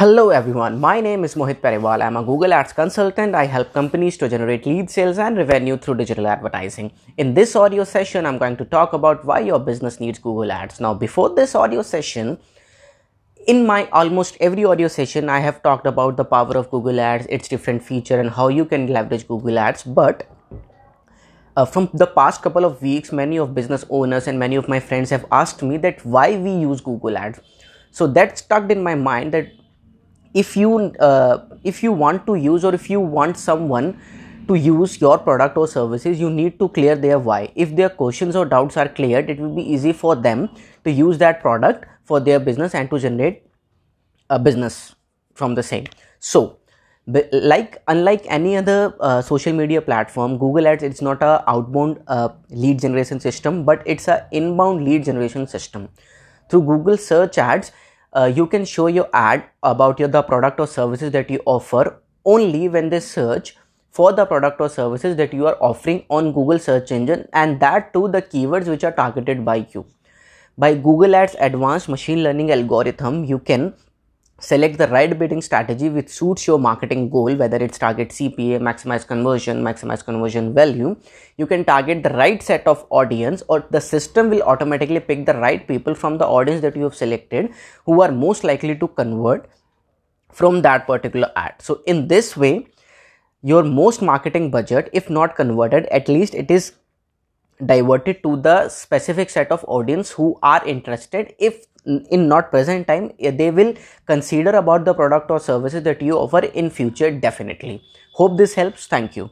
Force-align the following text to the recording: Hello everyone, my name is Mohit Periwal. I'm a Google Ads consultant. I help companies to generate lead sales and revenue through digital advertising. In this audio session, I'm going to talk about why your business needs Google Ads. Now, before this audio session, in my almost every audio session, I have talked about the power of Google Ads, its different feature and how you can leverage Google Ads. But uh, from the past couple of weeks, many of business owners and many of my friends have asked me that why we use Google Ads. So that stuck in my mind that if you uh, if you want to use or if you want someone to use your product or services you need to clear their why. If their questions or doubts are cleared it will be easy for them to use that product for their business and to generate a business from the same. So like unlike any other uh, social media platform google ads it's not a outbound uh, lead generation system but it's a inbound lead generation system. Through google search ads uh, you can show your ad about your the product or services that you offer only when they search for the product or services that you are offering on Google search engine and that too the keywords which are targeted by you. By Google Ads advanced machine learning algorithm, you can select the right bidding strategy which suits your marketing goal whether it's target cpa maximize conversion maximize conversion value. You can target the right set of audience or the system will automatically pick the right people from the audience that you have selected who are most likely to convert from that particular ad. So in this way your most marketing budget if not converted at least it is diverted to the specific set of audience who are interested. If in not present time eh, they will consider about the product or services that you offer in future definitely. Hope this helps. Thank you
Hello 0.00 0.30
everyone, 0.30 0.80
my 0.80 0.98
name 0.98 1.24
is 1.24 1.34
Mohit 1.34 1.56
Periwal. 1.60 2.02
I'm 2.02 2.16
a 2.16 2.22
Google 2.24 2.54
Ads 2.54 2.72
consultant. 2.72 3.34
I 3.34 3.44
help 3.44 3.74
companies 3.74 4.16
to 4.16 4.30
generate 4.30 4.64
lead 4.64 4.88
sales 4.88 5.18
and 5.18 5.36
revenue 5.36 5.76
through 5.76 5.96
digital 5.96 6.26
advertising. 6.26 6.90
In 7.18 7.34
this 7.34 7.54
audio 7.54 7.84
session, 7.84 8.24
I'm 8.24 8.38
going 8.38 8.56
to 8.56 8.64
talk 8.64 8.94
about 8.94 9.26
why 9.26 9.40
your 9.40 9.58
business 9.58 10.00
needs 10.00 10.18
Google 10.18 10.52
Ads. 10.52 10.80
Now, 10.80 10.94
before 10.94 11.34
this 11.34 11.54
audio 11.54 11.82
session, 11.82 12.38
in 13.46 13.66
my 13.66 13.90
almost 13.90 14.38
every 14.40 14.64
audio 14.64 14.88
session, 14.88 15.28
I 15.28 15.40
have 15.40 15.62
talked 15.62 15.86
about 15.86 16.16
the 16.16 16.24
power 16.24 16.56
of 16.56 16.70
Google 16.70 16.98
Ads, 16.98 17.26
its 17.26 17.46
different 17.46 17.82
feature 17.82 18.18
and 18.18 18.30
how 18.30 18.48
you 18.48 18.64
can 18.64 18.86
leverage 18.86 19.28
Google 19.28 19.58
Ads. 19.58 19.82
But 19.82 20.26
uh, 21.58 21.66
from 21.66 21.90
the 21.92 22.06
past 22.06 22.40
couple 22.40 22.64
of 22.64 22.80
weeks, 22.80 23.12
many 23.12 23.36
of 23.38 23.54
business 23.54 23.84
owners 23.90 24.28
and 24.28 24.38
many 24.38 24.56
of 24.56 24.66
my 24.66 24.80
friends 24.80 25.10
have 25.10 25.26
asked 25.30 25.62
me 25.62 25.76
that 25.76 26.02
why 26.06 26.38
we 26.38 26.52
use 26.52 26.80
Google 26.80 27.18
Ads. 27.18 27.40
So 27.90 28.06
that 28.06 28.38
stuck 28.38 28.70
in 28.70 28.82
my 28.82 28.94
mind 28.94 29.34
that 29.34 29.59
if 30.34 30.56
you 30.56 30.92
uh, 31.00 31.38
if 31.64 31.82
you 31.82 31.92
want 31.92 32.26
to 32.26 32.34
use 32.34 32.64
or 32.64 32.74
if 32.74 32.88
you 32.88 33.00
want 33.00 33.36
someone 33.36 33.98
to 34.48 34.54
use 34.54 35.00
your 35.00 35.18
product 35.18 35.56
or 35.56 35.66
services 35.66 36.20
you 36.20 36.30
need 36.30 36.58
to 36.58 36.68
clear 36.68 36.96
their 36.96 37.18
why. 37.18 37.52
If 37.54 37.76
their 37.76 37.88
questions 37.88 38.36
or 38.36 38.44
doubts 38.44 38.76
are 38.76 38.88
cleared 38.88 39.30
it 39.30 39.38
will 39.38 39.54
be 39.54 39.62
easy 39.62 39.92
for 39.92 40.16
them 40.16 40.48
to 40.84 40.90
use 40.90 41.18
that 41.18 41.40
product 41.40 41.86
for 42.04 42.20
their 42.20 42.40
business 42.40 42.74
and 42.74 42.90
to 42.90 42.98
generate 42.98 43.44
a 44.28 44.38
business 44.38 44.94
from 45.34 45.54
the 45.54 45.62
same. 45.62 45.86
So 46.18 46.58
like 47.32 47.82
unlike 47.88 48.24
any 48.28 48.56
other 48.56 48.94
uh, 49.00 49.20
social 49.20 49.52
media 49.52 49.80
platform 49.80 50.38
google 50.38 50.68
ads 50.68 50.82
it's 50.82 51.00
not 51.02 51.22
a 51.22 51.42
outbound 51.48 52.00
uh, 52.06 52.28
lead 52.50 52.78
generation 52.78 53.18
system 53.18 53.64
but 53.64 53.82
it's 53.84 54.06
a 54.06 54.26
inbound 54.30 54.84
lead 54.84 55.04
generation 55.04 55.46
system. 55.46 55.88
Through 56.48 56.62
google 56.62 56.96
search 56.96 57.38
ads 57.38 57.72
uh, 58.12 58.30
you 58.34 58.46
can 58.46 58.64
show 58.64 58.86
your 58.88 59.08
ad 59.12 59.44
about 59.62 59.98
your 59.98 60.08
the 60.08 60.22
product 60.22 60.60
or 60.60 60.66
services 60.66 61.12
that 61.12 61.30
you 61.30 61.40
offer 61.46 62.00
only 62.24 62.68
when 62.68 62.88
they 62.90 63.00
search 63.00 63.56
for 63.90 64.12
the 64.12 64.24
product 64.24 64.60
or 64.60 64.68
services 64.68 65.16
that 65.16 65.32
you 65.32 65.46
are 65.46 65.56
offering 65.60 66.04
on 66.08 66.32
Google 66.32 66.58
search 66.58 66.92
engine 66.92 67.28
and 67.32 67.60
that 67.60 67.92
too 67.92 68.08
the 68.08 68.22
keywords 68.22 68.66
which 68.66 68.84
are 68.84 68.92
targeted 68.92 69.44
by 69.44 69.66
you. 69.74 69.86
By 70.58 70.74
Google 70.74 71.14
Ads 71.14 71.36
advanced 71.38 71.88
machine 71.88 72.22
learning 72.22 72.50
algorithm, 72.50 73.24
you 73.24 73.38
can 73.38 73.74
select 74.40 74.78
the 74.78 74.88
right 74.88 75.18
bidding 75.18 75.42
strategy 75.42 75.88
which 75.88 76.08
suits 76.08 76.46
your 76.46 76.58
marketing 76.58 77.08
goal 77.10 77.34
whether 77.34 77.58
it's 77.58 77.78
target 77.78 78.08
cpa 78.08 78.58
maximize 78.68 79.06
conversion 79.06 79.62
maximize 79.62 80.04
conversion 80.04 80.52
value. 80.54 80.96
You 81.36 81.46
can 81.46 81.64
target 81.64 82.02
the 82.02 82.10
right 82.10 82.42
set 82.42 82.66
of 82.66 82.86
audience 82.90 83.42
or 83.48 83.64
the 83.70 83.80
system 83.80 84.30
will 84.30 84.42
automatically 84.42 85.00
pick 85.00 85.26
the 85.26 85.34
right 85.34 85.66
people 85.68 85.94
from 85.94 86.18
the 86.18 86.26
audience 86.26 86.62
that 86.62 86.74
you 86.74 86.84
have 86.84 86.94
selected 86.94 87.50
who 87.84 88.00
are 88.00 88.10
most 88.10 88.42
likely 88.42 88.74
to 88.76 88.88
convert 88.88 89.48
from 90.32 90.62
that 90.62 90.86
particular 90.86 91.30
ad. 91.36 91.54
So 91.58 91.82
in 91.86 92.08
this 92.08 92.36
way 92.36 92.66
your 93.42 93.62
most 93.62 94.02
marketing 94.02 94.50
budget 94.50 94.90
if 94.92 95.08
not 95.10 95.36
converted 95.36 95.86
at 95.86 96.08
least 96.08 96.34
it 96.34 96.50
is 96.50 96.72
diverted 97.64 98.22
to 98.22 98.36
the 98.36 98.68
specific 98.68 99.30
set 99.30 99.50
of 99.50 99.64
audience 99.68 100.10
who 100.10 100.38
are 100.42 100.64
interested. 100.66 101.34
If 101.38 101.66
in 101.86 102.28
not 102.28 102.50
present 102.50 102.86
time 102.86 103.10
eh, 103.18 103.30
they 103.30 103.50
will 103.50 103.74
consider 104.06 104.50
about 104.50 104.84
the 104.84 104.92
product 104.94 105.30
or 105.30 105.40
services 105.40 105.82
that 105.82 106.02
you 106.02 106.16
offer 106.16 106.40
in 106.40 106.70
future 106.70 107.10
definitely. 107.10 107.82
Hope 108.14 108.36
this 108.36 108.54
helps. 108.54 108.86
Thank 108.86 109.16
you 109.16 109.30